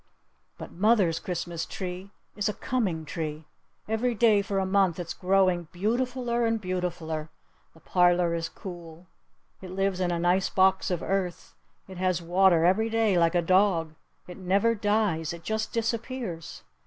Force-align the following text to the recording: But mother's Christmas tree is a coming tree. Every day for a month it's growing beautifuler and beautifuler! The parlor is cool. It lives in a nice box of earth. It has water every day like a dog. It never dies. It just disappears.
But 0.57 0.71
mother's 0.71 1.19
Christmas 1.19 1.63
tree 1.63 2.09
is 2.35 2.49
a 2.49 2.55
coming 2.55 3.05
tree. 3.05 3.45
Every 3.87 4.15
day 4.15 4.41
for 4.41 4.57
a 4.57 4.65
month 4.65 4.97
it's 4.99 5.13
growing 5.13 5.67
beautifuler 5.71 6.47
and 6.47 6.59
beautifuler! 6.59 7.29
The 7.75 7.81
parlor 7.81 8.33
is 8.33 8.49
cool. 8.49 9.05
It 9.61 9.69
lives 9.69 9.99
in 9.99 10.09
a 10.09 10.17
nice 10.17 10.49
box 10.49 10.89
of 10.89 11.03
earth. 11.03 11.53
It 11.87 11.97
has 11.99 12.19
water 12.19 12.65
every 12.65 12.89
day 12.89 13.15
like 13.19 13.35
a 13.35 13.43
dog. 13.43 13.93
It 14.27 14.37
never 14.37 14.73
dies. 14.73 15.33
It 15.33 15.43
just 15.43 15.71
disappears. 15.71 16.63